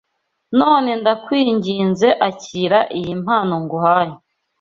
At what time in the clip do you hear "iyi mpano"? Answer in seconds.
2.97-3.53